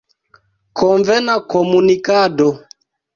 [0.79, 2.49] Konvena komunikado.